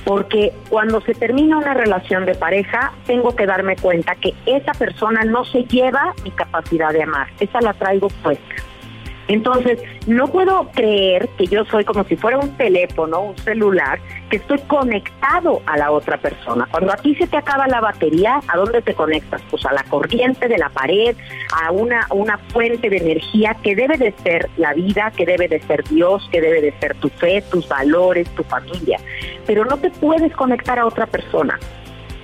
Porque 0.04 0.52
cuando 0.68 1.00
se 1.00 1.14
termina 1.14 1.58
una 1.58 1.74
relación 1.74 2.26
de 2.26 2.34
pareja, 2.34 2.92
tengo 3.06 3.36
que 3.36 3.46
darme 3.46 3.76
cuenta 3.76 4.14
que 4.14 4.34
esa 4.46 4.72
persona 4.72 5.24
no 5.24 5.44
se 5.44 5.64
lleva 5.64 6.14
mi 6.24 6.30
capacidad 6.30 6.92
de 6.92 7.02
amar. 7.02 7.28
Esa 7.38 7.60
la 7.60 7.74
traigo 7.74 8.08
puesta. 8.22 8.69
Entonces, 9.30 9.78
no 10.08 10.26
puedo 10.26 10.68
creer 10.72 11.28
que 11.38 11.46
yo 11.46 11.64
soy 11.66 11.84
como 11.84 12.02
si 12.02 12.16
fuera 12.16 12.38
un 12.38 12.50
teléfono, 12.56 13.20
un 13.20 13.38
celular, 13.38 14.00
que 14.28 14.38
estoy 14.38 14.58
conectado 14.66 15.62
a 15.66 15.76
la 15.76 15.92
otra 15.92 16.16
persona. 16.16 16.66
Cuando 16.68 16.92
a 16.92 16.96
ti 16.96 17.14
se 17.14 17.28
te 17.28 17.36
acaba 17.36 17.68
la 17.68 17.80
batería, 17.80 18.40
¿a 18.48 18.56
dónde 18.56 18.82
te 18.82 18.92
conectas? 18.92 19.40
Pues 19.48 19.64
a 19.66 19.72
la 19.72 19.84
corriente 19.84 20.48
de 20.48 20.58
la 20.58 20.68
pared, 20.70 21.16
a 21.62 21.70
una, 21.70 22.08
una 22.10 22.38
fuente 22.38 22.90
de 22.90 22.96
energía 22.96 23.56
que 23.62 23.76
debe 23.76 23.96
de 23.98 24.12
ser 24.24 24.50
la 24.56 24.74
vida, 24.74 25.12
que 25.16 25.24
debe 25.24 25.46
de 25.46 25.60
ser 25.60 25.84
Dios, 25.84 26.28
que 26.32 26.40
debe 26.40 26.60
de 26.60 26.72
ser 26.80 26.96
tu 26.96 27.08
fe, 27.08 27.40
tus 27.52 27.68
valores, 27.68 28.28
tu 28.30 28.42
familia. 28.42 28.98
Pero 29.46 29.64
no 29.64 29.76
te 29.76 29.90
puedes 29.90 30.34
conectar 30.34 30.80
a 30.80 30.86
otra 30.86 31.06
persona. 31.06 31.56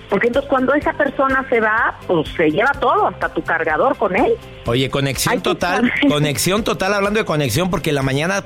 Porque 0.09 0.29
entonces 0.29 0.49
cuando 0.49 0.73
esa 0.75 0.93
persona 0.93 1.45
se 1.49 1.61
va, 1.61 1.99
pues 2.07 2.29
se 2.37 2.51
lleva 2.51 2.73
todo, 2.81 3.09
hasta 3.09 3.29
tu 3.29 3.43
cargador 3.43 3.97
con 3.97 4.15
él. 4.15 4.35
Oye, 4.67 4.89
conexión 4.89 5.41
total, 5.41 5.93
conexión 6.09 6.63
total, 6.63 6.95
hablando 6.95 7.19
de 7.19 7.27
conexión, 7.27 7.71
porque 7.71 7.93
la 7.93 8.03
mañana 8.03 8.45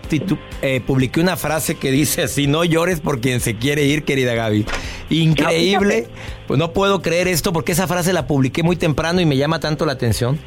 eh, 0.63 0.81
publiqué 0.87 1.21
una 1.21 1.37
frase 1.37 1.77
que 1.77 1.91
dice 1.91 2.23
así, 2.23 2.47
no 2.47 2.65
llores 2.65 3.01
por 3.01 3.21
quien 3.21 3.41
se 3.41 3.57
quiere 3.57 3.85
ir, 3.85 4.05
querida 4.05 4.35
Gaby. 4.35 4.67
Increíble, 5.11 6.09
pues 6.47 6.59
no 6.59 6.73
puedo 6.73 7.03
creer 7.03 7.29
esto 7.29 7.53
porque 7.53 7.73
esa 7.73 7.87
frase 7.87 8.13
la 8.13 8.27
publiqué 8.27 8.63
muy 8.63 8.77
temprano 8.77 9.21
y 9.21 9.27
me 9.27 9.37
llama 9.37 9.61
tanto 9.61 9.85
la 9.85 9.93
atención. 9.93 10.39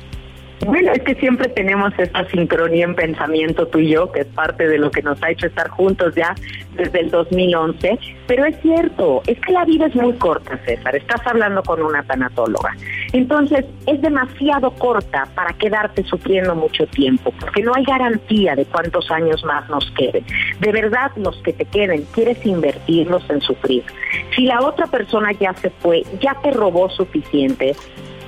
Bueno, 0.65 0.91
es 0.93 1.01
que 1.03 1.15
siempre 1.15 1.50
tenemos 1.50 1.93
esta 1.98 2.25
sincronía 2.29 2.86
en 2.86 2.96
pensamiento 2.96 3.67
tú 3.67 3.79
y 3.79 3.89
yo, 3.89 4.12
que 4.12 4.22
es 4.22 4.27
parte 4.27 4.67
de 4.67 4.77
lo 4.77 4.91
que 4.91 5.01
nos 5.01 5.22
ha 5.22 5.29
hecho 5.29 5.48
estar 5.48 5.67
juntos 5.70 6.15
ya 6.15 6.36
desde 6.75 7.01
el 7.01 7.12
2011. 7.12 8.00
Pero 8.27 8.46
es 8.46 8.60
cierto, 8.62 9.22
es 9.27 9.39
que 9.41 9.51
la 9.51 9.65
vida 9.65 9.88
es 9.88 9.96
muy 9.96 10.13
corta, 10.13 10.58
César. 10.65 10.96
Estás 10.96 11.22
hablando 11.25 11.62
con 11.63 11.82
una 11.82 12.03
tanatóloga. 12.03 12.75
Entonces, 13.12 13.65
es 13.86 14.01
demasiado 14.01 14.72
corta 14.72 15.27
para 15.36 15.53
quedarte 15.53 16.03
sufriendo 16.03 16.55
mucho 16.55 16.88
tiempo, 16.88 17.34
porque 17.39 17.62
no 17.62 17.74
hay 17.75 17.84
garantía 17.84 18.55
de 18.55 18.65
cuántos 18.65 19.12
años 19.12 19.43
más 19.43 19.67
nos 19.70 19.91
queden. 19.91 20.24
De 20.60 20.72
verdad, 20.72 21.12
los 21.17 21.36
que 21.43 21.53
te 21.53 21.65
queden, 21.65 22.05
quieres 22.13 22.43
invertirlos 22.46 23.29
en 23.29 23.41
sufrir. 23.41 23.84
Si 24.36 24.46
la 24.46 24.62
otra 24.62 24.88
persona 24.88 25.32
ya 25.34 25.53
se 25.55 25.70
fue, 25.70 26.03
ya 26.22 26.36
te 26.41 26.51
robó 26.51 26.89
suficiente, 26.89 27.75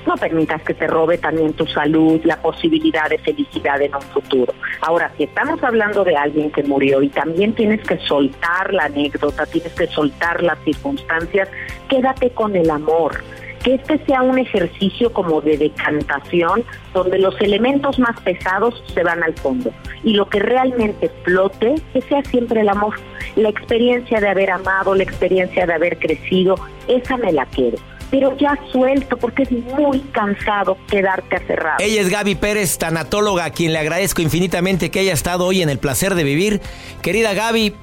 no 0.06 0.16
permitas 0.16 0.62
que 0.64 0.74
te 0.74 0.88
robe 0.88 1.18
también 1.18 1.54
tu 1.54 1.66
salud, 1.68 2.20
la 2.24 2.42
posibilidad 2.42 3.10
de 3.10 3.18
felicidad 3.18 3.82
en 3.82 3.96
un 3.96 4.02
futuro. 4.02 4.54
Ahora, 4.82 5.12
si 5.18 5.24
estamos 5.24 5.64
hablando 5.64 6.04
de 6.04 6.16
alguien 6.16 6.52
que 6.52 6.64
murió 6.64 7.02
y 7.02 7.10
también 7.10 7.54
tienes 7.54 7.82
que 7.82 7.98
soltar 8.00 8.74
la 8.74 8.86
anécdota, 8.86 9.46
tienes 9.46 9.74
que 9.74 9.88
soltar 9.88 10.44
las 10.44 10.60
circunstancias, 10.64 11.50
quédate 11.90 12.30
con 12.32 12.56
el 12.56 12.70
amor. 12.70 13.24
Que 13.64 13.76
este 13.76 13.98
sea 14.06 14.22
un 14.22 14.38
ejercicio 14.38 15.12
como 15.12 15.42
de 15.42 15.58
decantación 15.58 16.64
donde 16.94 17.18
los 17.18 17.40
elementos 17.42 17.98
más 17.98 18.20
pesados 18.22 18.84
se 18.94 19.02
van 19.02 19.24
al 19.24 19.34
fondo. 19.34 19.72
Y 20.04 20.14
lo 20.14 20.30
que 20.30 20.38
realmente 20.38 21.10
flote, 21.24 21.74
que 21.92 22.02
sea 22.02 22.24
siempre 22.26 22.62
el 22.62 22.70
amor, 22.70 22.94
la 23.36 23.50
experiencia 23.50 24.20
de 24.20 24.28
haber 24.28 24.52
amado, 24.52 24.94
la 24.94 25.02
experiencia 25.02 25.66
de 25.66 25.74
haber 25.74 25.98
crecido, 25.98 26.56
esa 26.88 27.18
me 27.18 27.32
la 27.32 27.48
quiero 27.48 27.80
pero 28.10 28.38
ya 28.38 28.58
suelto 28.72 29.18
porque 29.18 29.44
es 29.44 29.52
muy 29.52 30.00
cansado 30.12 30.78
quedarte 30.88 31.38
aferrado. 31.38 31.78
Ella 31.80 32.02
es 32.02 32.10
Gaby 32.10 32.36
Pérez, 32.36 32.78
tanatóloga, 32.78 33.46
a 33.46 33.50
quien 33.50 33.74
le 33.74 33.80
agradezco 33.80 34.22
infinitamente 34.22 34.92
que 34.92 35.00
haya 35.00 35.14
estado 35.14 35.46
hoy 35.46 35.62
en 35.62 35.70
el 35.70 35.80
placer 35.80 36.16
de 36.16 36.24
vivir. 36.24 36.62
Querida 37.02 37.34
Gaby, 37.34 37.74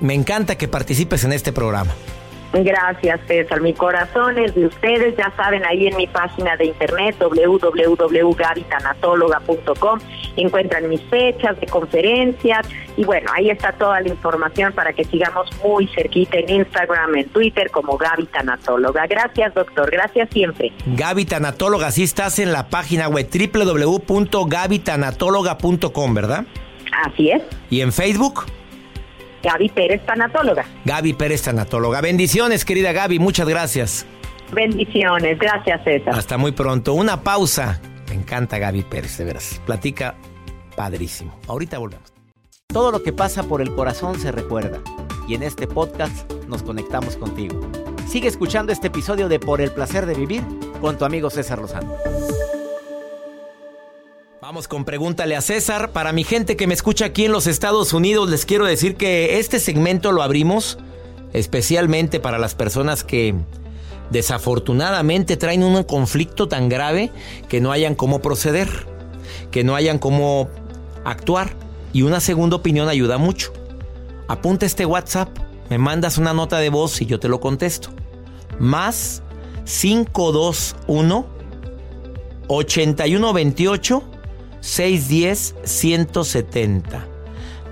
me 0.00 0.14
encanta 0.14 0.56
que 0.56 0.68
participes 0.68 1.24
en 1.24 1.32
este 1.32 1.52
programa. 1.52 1.92
Gracias, 2.62 3.20
César. 3.26 3.60
Mi 3.60 3.74
corazón 3.74 4.38
es 4.38 4.54
de 4.54 4.66
ustedes. 4.66 5.16
Ya 5.16 5.32
saben, 5.36 5.66
ahí 5.66 5.88
en 5.88 5.96
mi 5.96 6.06
página 6.06 6.56
de 6.56 6.66
internet 6.66 7.16
www.gavitanatóloga.com 7.18 9.98
encuentran 10.36 10.88
mis 10.88 11.00
fechas 11.02 11.60
de 11.60 11.66
conferencias 11.66 12.66
y 12.96 13.04
bueno, 13.04 13.30
ahí 13.34 13.50
está 13.50 13.72
toda 13.72 14.00
la 14.00 14.08
información 14.08 14.72
para 14.72 14.92
que 14.92 15.02
sigamos 15.04 15.48
muy 15.64 15.88
cerquita 15.88 16.38
en 16.38 16.48
Instagram, 16.50 17.16
en 17.16 17.28
Twitter 17.28 17.68
como 17.70 17.96
Gaby 17.96 18.26
Tanatóloga. 18.26 19.06
Gracias, 19.06 19.54
doctor. 19.54 19.88
Gracias 19.90 20.28
siempre. 20.30 20.72
Gaby 20.86 21.24
Tanatóloga, 21.24 21.90
sí 21.90 22.04
estás 22.04 22.38
en 22.38 22.52
la 22.52 22.68
página 22.68 23.08
web 23.08 23.28
www.gavitanatóloga.com, 23.32 26.14
¿verdad? 26.14 26.44
Así 27.04 27.30
es. 27.30 27.42
¿Y 27.70 27.80
en 27.80 27.92
Facebook? 27.92 28.44
Gaby 29.44 29.68
Pérez, 29.68 30.04
tanatóloga. 30.06 30.64
Gaby 30.84 31.12
Pérez, 31.12 31.42
tanatóloga. 31.42 32.00
Bendiciones, 32.00 32.64
querida 32.64 32.92
Gaby, 32.92 33.18
muchas 33.18 33.46
gracias. 33.46 34.06
Bendiciones, 34.52 35.38
gracias 35.38 35.84
César. 35.84 36.14
Hasta 36.14 36.38
muy 36.38 36.52
pronto. 36.52 36.94
Una 36.94 37.22
pausa. 37.22 37.80
Me 38.08 38.14
encanta 38.14 38.58
Gaby 38.58 38.82
Pérez, 38.82 39.18
de 39.18 39.24
veras. 39.24 39.60
Platica 39.66 40.14
padrísimo. 40.76 41.38
Ahorita 41.46 41.78
volvemos. 41.78 42.12
Todo 42.68 42.90
lo 42.90 43.02
que 43.02 43.12
pasa 43.12 43.44
por 43.44 43.60
el 43.60 43.74
corazón 43.74 44.18
se 44.18 44.32
recuerda. 44.32 44.80
Y 45.28 45.34
en 45.34 45.42
este 45.42 45.66
podcast 45.66 46.30
nos 46.48 46.62
conectamos 46.62 47.16
contigo. 47.16 47.60
Sigue 48.08 48.28
escuchando 48.28 48.72
este 48.72 48.88
episodio 48.88 49.28
de 49.28 49.38
Por 49.38 49.60
el 49.60 49.70
placer 49.70 50.06
de 50.06 50.14
vivir 50.14 50.42
con 50.80 50.98
tu 50.98 51.04
amigo 51.04 51.30
César 51.30 51.58
Lozano. 51.58 51.94
Vamos 54.46 54.68
con 54.68 54.84
pregúntale 54.84 55.36
a 55.36 55.40
César. 55.40 55.92
Para 55.92 56.12
mi 56.12 56.22
gente 56.22 56.54
que 56.54 56.66
me 56.66 56.74
escucha 56.74 57.06
aquí 57.06 57.24
en 57.24 57.32
los 57.32 57.46
Estados 57.46 57.94
Unidos, 57.94 58.28
les 58.28 58.44
quiero 58.44 58.66
decir 58.66 58.94
que 58.94 59.38
este 59.38 59.58
segmento 59.58 60.12
lo 60.12 60.22
abrimos 60.22 60.76
especialmente 61.32 62.20
para 62.20 62.36
las 62.36 62.54
personas 62.54 63.04
que 63.04 63.34
desafortunadamente 64.10 65.38
traen 65.38 65.62
un 65.62 65.82
conflicto 65.84 66.46
tan 66.46 66.68
grave 66.68 67.10
que 67.48 67.62
no 67.62 67.72
hayan 67.72 67.94
cómo 67.94 68.20
proceder, 68.20 68.68
que 69.50 69.64
no 69.64 69.76
hayan 69.76 69.98
cómo 69.98 70.50
actuar. 71.06 71.54
Y 71.94 72.02
una 72.02 72.20
segunda 72.20 72.56
opinión 72.56 72.90
ayuda 72.90 73.16
mucho. 73.16 73.50
Apunta 74.28 74.66
este 74.66 74.84
WhatsApp, 74.84 75.38
me 75.70 75.78
mandas 75.78 76.18
una 76.18 76.34
nota 76.34 76.58
de 76.58 76.68
voz 76.68 77.00
y 77.00 77.06
yo 77.06 77.18
te 77.18 77.28
lo 77.28 77.40
contesto. 77.40 77.88
Más 78.58 79.22
521 79.64 81.26
8128 82.48 84.13
610 84.64 85.56
170. 85.62 87.06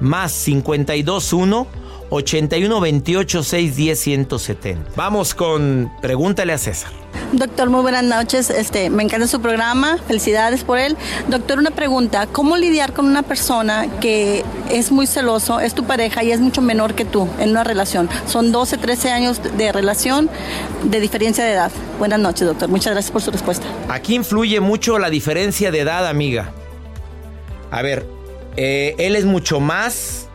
Más 0.01 0.33
521 0.45 1.67
81 2.11 2.81
28 2.81 3.43
610 3.43 3.99
170. 3.99 4.91
Vamos 4.95 5.35
con 5.35 5.91
Pregúntale 6.03 6.53
a 6.53 6.59
César. 6.59 6.93
Doctor, 7.33 7.71
muy 7.71 7.81
buenas 7.81 8.05
noches. 8.05 8.51
Este, 8.51 8.91
me 8.91 9.03
encanta 9.03 9.27
su 9.27 9.41
programa. 9.41 9.97
Felicidades 10.07 10.65
por 10.65 10.79
él. 10.79 10.99
Doctor, 11.29 11.59
una 11.59 11.71
pregunta. 11.71 12.27
¿Cómo 12.27 12.59
lidiar 12.59 12.93
con 12.93 13.07
una 13.07 13.23
persona 13.23 13.87
que 14.01 14.45
es 14.71 14.93
muy 14.93 15.07
celoso, 15.07 15.61
es 15.61 15.75
tu 15.75 15.85
pareja 15.85 16.23
y 16.23 16.31
es 16.31 16.41
mucho 16.41 16.61
menor 16.61 16.95
que 16.95 17.07
tú 17.07 17.27
en 17.39 17.51
una 17.51 17.65
relación? 17.65 18.11
Son 18.27 18.53
12, 18.53 18.77
13 18.77 19.11
años 19.11 19.41
de 19.57 19.73
relación 19.73 20.29
de 20.85 21.01
diferencia 21.01 21.43
de 21.43 21.53
edad. 21.53 21.73
Buenas 21.99 22.21
noches, 22.21 22.47
doctor. 22.47 22.69
Muchas 22.69 22.93
gracias 22.93 23.11
por 23.11 23.23
su 23.23 23.31
respuesta. 23.31 23.67
Aquí 23.89 24.15
influye 24.15 24.61
mucho 24.61 24.99
la 24.99 25.09
diferencia 25.09 25.71
de 25.71 25.81
edad, 25.81 26.07
amiga. 26.07 26.53
A 27.73 27.83
ver, 27.83 28.07
eh, 28.57 28.95
él 28.99 29.17
es 29.17 29.25
mucho 29.25 29.59
más 29.59 30.29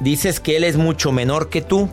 dices 0.00 0.40
que 0.40 0.56
él 0.56 0.64
es 0.64 0.76
mucho 0.76 1.12
menor 1.12 1.48
que 1.48 1.62
tú. 1.62 1.88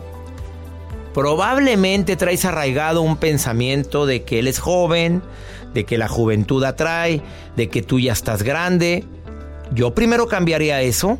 Probablemente 1.14 2.16
traes 2.16 2.44
arraigado 2.44 3.02
un 3.02 3.16
pensamiento 3.16 4.06
de 4.06 4.24
que 4.24 4.38
él 4.38 4.48
es 4.48 4.58
joven, 4.58 5.22
de 5.74 5.84
que 5.84 5.98
la 5.98 6.08
juventud 6.08 6.64
atrae, 6.64 7.22
de 7.56 7.68
que 7.68 7.82
tú 7.82 8.00
ya 8.00 8.12
estás 8.12 8.42
grande. 8.42 9.04
Yo 9.72 9.94
primero 9.94 10.26
cambiaría 10.26 10.80
eso. 10.80 11.18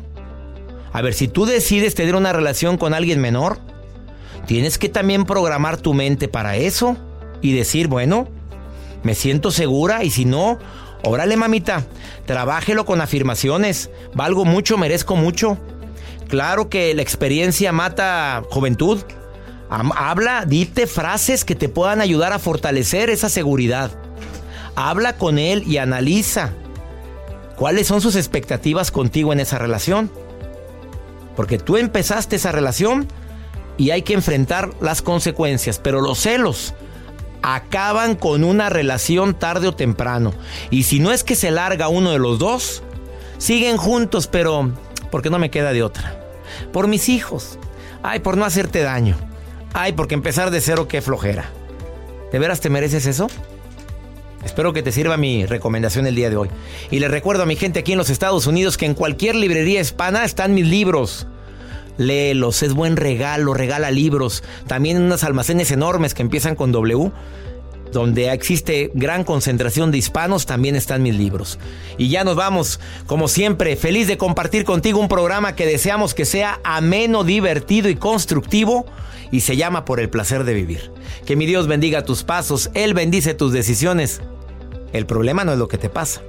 A 0.91 1.01
ver, 1.01 1.13
si 1.13 1.27
tú 1.27 1.45
decides 1.45 1.95
tener 1.95 2.15
una 2.15 2.33
relación 2.33 2.77
con 2.77 2.93
alguien 2.93 3.21
menor, 3.21 3.59
tienes 4.47 4.77
que 4.77 4.89
también 4.89 5.25
programar 5.25 5.77
tu 5.77 5.93
mente 5.93 6.27
para 6.27 6.55
eso 6.55 6.97
y 7.41 7.53
decir, 7.53 7.87
bueno, 7.87 8.27
me 9.03 9.13
siento 9.13 9.51
segura 9.51 10.03
y 10.03 10.09
si 10.09 10.25
no, 10.25 10.57
órale 11.03 11.37
mamita, 11.37 11.85
trabájelo 12.25 12.85
con 12.85 13.01
afirmaciones, 13.01 13.89
valgo 14.13 14.45
mucho, 14.45 14.77
merezco 14.77 15.15
mucho. 15.15 15.57
Claro 16.27 16.69
que 16.69 16.93
la 16.93 17.01
experiencia 17.01 17.71
mata 17.71 18.43
juventud. 18.49 19.01
Habla, 19.69 20.45
dite 20.45 20.87
frases 20.87 21.45
que 21.45 21.55
te 21.55 21.69
puedan 21.69 22.01
ayudar 22.01 22.33
a 22.33 22.39
fortalecer 22.39 23.09
esa 23.09 23.29
seguridad. 23.29 23.91
Habla 24.75 25.17
con 25.17 25.39
él 25.39 25.63
y 25.67 25.77
analiza 25.77 26.53
cuáles 27.55 27.87
son 27.87 28.01
sus 28.01 28.15
expectativas 28.15 28.91
contigo 28.91 29.33
en 29.33 29.39
esa 29.39 29.57
relación. 29.57 30.11
Porque 31.35 31.57
tú 31.57 31.77
empezaste 31.77 32.35
esa 32.35 32.51
relación 32.51 33.07
y 33.77 33.91
hay 33.91 34.01
que 34.01 34.13
enfrentar 34.13 34.69
las 34.81 35.01
consecuencias. 35.01 35.79
Pero 35.79 36.01
los 36.01 36.19
celos 36.19 36.73
acaban 37.41 38.15
con 38.15 38.43
una 38.43 38.69
relación 38.69 39.33
tarde 39.33 39.67
o 39.67 39.75
temprano. 39.75 40.33
Y 40.69 40.83
si 40.83 40.99
no 40.99 41.11
es 41.11 41.23
que 41.23 41.35
se 41.35 41.51
larga 41.51 41.87
uno 41.87 42.11
de 42.11 42.19
los 42.19 42.39
dos, 42.39 42.83
siguen 43.37 43.77
juntos, 43.77 44.27
pero 44.27 44.71
porque 45.11 45.29
no 45.29 45.39
me 45.39 45.51
queda 45.51 45.73
de 45.73 45.83
otra. 45.83 46.19
Por 46.71 46.87
mis 46.87 47.09
hijos. 47.09 47.57
Ay, 48.03 48.19
por 48.19 48.37
no 48.37 48.45
hacerte 48.45 48.81
daño. 48.81 49.17
Ay, 49.73 49.93
porque 49.93 50.15
empezar 50.15 50.51
de 50.51 50.61
cero, 50.61 50.87
qué 50.87 51.01
flojera. 51.01 51.49
¿De 52.31 52.39
veras 52.39 52.61
te 52.61 52.69
mereces 52.69 53.05
eso? 53.05 53.27
Espero 54.43 54.71
que 54.71 54.83
te 54.83 54.91
sirva 54.91 55.17
mi 55.17 55.45
recomendación 55.45 56.07
el 56.07 56.15
día 56.15 56.29
de 56.29 56.37
hoy. 56.37 56.49
Y 56.91 56.99
le 56.99 57.07
recuerdo 57.07 57.43
a 57.43 57.45
mi 57.45 57.55
gente 57.55 57.79
aquí 57.79 57.91
en 57.91 57.97
los 57.97 58.09
Estados 58.09 58.47
Unidos 58.47 58.77
que 58.77 58.85
en 58.85 58.93
cualquier 58.93 59.35
librería 59.35 59.81
hispana 59.81 60.23
están 60.23 60.53
mis 60.53 60.67
libros. 60.67 61.27
Léelos, 61.99 62.63
es 62.63 62.73
buen 62.73 62.95
regalo, 62.95 63.53
regala 63.53 63.91
libros. 63.91 64.41
También 64.65 64.99
unos 64.99 65.23
almacenes 65.23 65.69
enormes 65.69 66.15
que 66.15 66.23
empiezan 66.23 66.55
con 66.55 66.71
W 66.71 67.11
donde 67.91 68.31
existe 68.31 68.91
gran 68.93 69.23
concentración 69.23 69.91
de 69.91 69.97
hispanos, 69.97 70.45
también 70.45 70.75
están 70.75 71.01
mis 71.01 71.15
libros. 71.15 71.59
Y 71.97 72.09
ya 72.09 72.23
nos 72.23 72.35
vamos, 72.35 72.79
como 73.07 73.27
siempre, 73.27 73.75
feliz 73.75 74.07
de 74.07 74.17
compartir 74.17 74.63
contigo 74.63 74.99
un 74.99 75.07
programa 75.07 75.55
que 75.55 75.65
deseamos 75.65 76.13
que 76.13 76.25
sea 76.25 76.59
ameno, 76.63 77.23
divertido 77.23 77.89
y 77.89 77.95
constructivo 77.95 78.85
y 79.31 79.41
se 79.41 79.57
llama 79.57 79.85
Por 79.85 79.99
el 79.99 80.09
placer 80.09 80.43
de 80.43 80.53
vivir. 80.53 80.91
Que 81.25 81.35
mi 81.35 81.45
Dios 81.45 81.67
bendiga 81.67 82.05
tus 82.05 82.23
pasos, 82.23 82.69
Él 82.73 82.93
bendice 82.93 83.33
tus 83.33 83.51
decisiones. 83.51 84.21
El 84.93 85.05
problema 85.05 85.43
no 85.43 85.53
es 85.53 85.59
lo 85.59 85.67
que 85.67 85.77
te 85.77 85.89
pasa, 85.89 86.21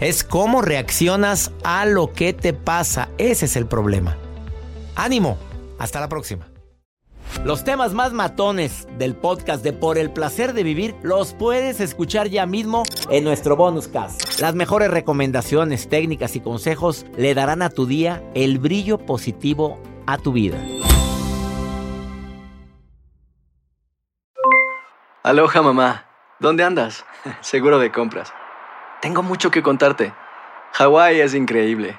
es 0.00 0.24
cómo 0.24 0.62
reaccionas 0.62 1.52
a 1.62 1.84
lo 1.86 2.12
que 2.12 2.32
te 2.32 2.52
pasa. 2.52 3.10
Ese 3.18 3.46
es 3.46 3.56
el 3.56 3.66
problema. 3.66 4.16
Ánimo, 4.96 5.36
hasta 5.78 6.00
la 6.00 6.08
próxima. 6.08 6.48
Los 7.44 7.64
temas 7.64 7.92
más 7.92 8.14
matones 8.14 8.88
del 8.96 9.14
podcast 9.14 9.62
de 9.62 9.74
Por 9.74 9.98
el 9.98 10.10
placer 10.10 10.54
de 10.54 10.62
vivir 10.62 10.96
los 11.02 11.34
puedes 11.34 11.80
escuchar 11.80 12.28
ya 12.28 12.46
mismo 12.46 12.82
en 13.10 13.22
nuestro 13.22 13.56
bonus 13.56 13.88
cast. 13.88 14.40
Las 14.40 14.54
mejores 14.54 14.90
recomendaciones, 14.90 15.90
técnicas 15.90 16.34
y 16.34 16.40
consejos 16.40 17.04
le 17.18 17.34
darán 17.34 17.60
a 17.60 17.68
tu 17.68 17.84
día 17.84 18.22
el 18.34 18.58
brillo 18.58 18.96
positivo 18.96 19.78
a 20.06 20.16
tu 20.16 20.32
vida. 20.32 20.56
Aloha 25.22 25.60
mamá, 25.60 26.06
¿dónde 26.40 26.64
andas? 26.64 27.04
Seguro 27.42 27.78
de 27.78 27.92
compras. 27.92 28.32
Tengo 29.02 29.22
mucho 29.22 29.50
que 29.50 29.62
contarte. 29.62 30.14
Hawái 30.72 31.20
es 31.20 31.34
increíble. 31.34 31.98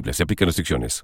Se 0.11 0.23
aplican 0.23 0.47
restricciones. 0.47 0.99